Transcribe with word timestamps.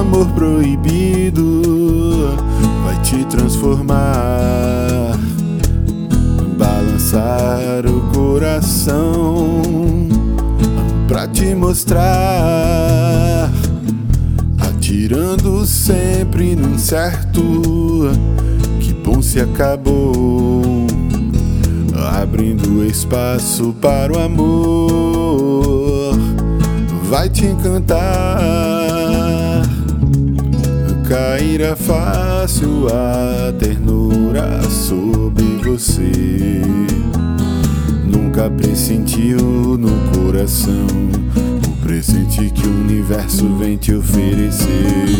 amor 0.00 0.26
proibido 0.28 1.62
vai 2.84 3.00
te 3.02 3.24
transformar, 3.26 5.18
balançar 6.56 7.84
o 7.86 8.00
coração 8.12 9.62
pra 11.06 11.26
te 11.26 11.54
mostrar, 11.54 13.50
atirando 14.58 15.66
sempre 15.66 16.56
num 16.56 16.78
certo. 16.78 18.10
Que 18.80 18.94
bom 18.94 19.20
se 19.20 19.40
acabou, 19.40 20.86
abrindo 22.20 22.84
espaço 22.84 23.74
para 23.80 24.12
o 24.12 24.18
amor, 24.18 26.18
vai 27.08 27.28
te 27.28 27.46
encantar 27.46 28.81
cairá 31.12 31.76
fácil 31.76 32.86
a 32.88 33.52
ternura 33.52 34.62
sobre 34.70 35.44
você. 35.62 36.62
Nunca 38.02 38.48
pressentiu 38.48 39.76
no 39.76 39.90
coração 40.16 40.86
o 41.68 41.76
presente 41.84 42.48
que 42.48 42.66
o 42.66 42.70
universo 42.70 43.46
vem 43.58 43.76
te 43.76 43.94
oferecer. 43.94 45.11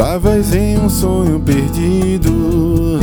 Estavas 0.00 0.54
em 0.54 0.78
um 0.78 0.88
sonho 0.88 1.38
perdido, 1.40 2.98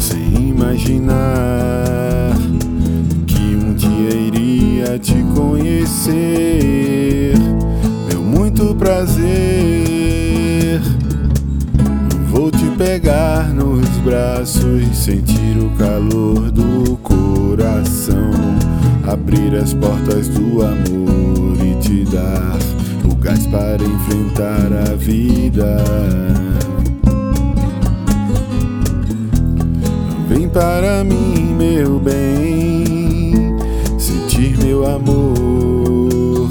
sem 0.00 0.48
imaginar 0.48 2.32
que 3.24 3.54
um 3.54 3.72
dia 3.72 4.10
iria 4.10 4.98
te 4.98 5.14
conhecer. 5.32 7.36
Meu 8.08 8.20
muito 8.20 8.74
prazer. 8.74 9.22
Vou 12.28 12.50
te 12.50 12.66
pegar 12.76 13.54
nos 13.54 13.86
braços, 13.98 14.88
sentir 14.92 15.56
o 15.58 15.70
calor 15.78 16.50
do 16.50 16.96
coração, 16.96 18.32
abrir 19.06 19.54
as 19.54 19.72
portas 19.72 20.26
do 20.26 20.62
amor 20.62 21.64
e 21.64 21.76
te 21.80 22.04
dar 22.10 22.58
gás 23.24 23.46
para 23.46 23.82
enfrentar 23.82 24.70
a 24.90 24.94
vida. 24.96 26.13
Vem 30.34 30.48
para 30.48 31.04
mim, 31.04 31.54
meu 31.56 32.00
bem, 32.00 33.56
sentir 33.96 34.58
meu 34.58 34.84
amor. 34.84 36.50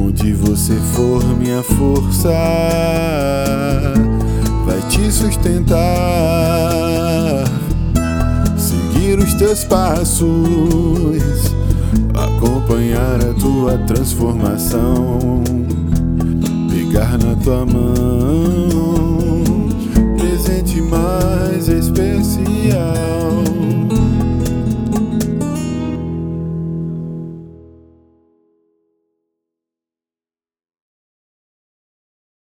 Onde 0.00 0.32
você 0.32 0.74
for, 0.92 1.24
minha 1.36 1.60
força 1.60 2.30
vai 4.64 4.80
te 4.82 5.10
sustentar. 5.10 5.74
Seguir 8.56 9.18
os 9.18 9.34
teus 9.34 9.64
passos 9.64 11.52
acompanhar 12.14 13.20
a 13.28 13.34
tua 13.34 13.76
transformação, 13.88 15.42
pegar 16.70 17.18
na 17.18 17.34
tua 17.42 17.66
mão, 17.66 18.83
radio. 22.74 23.13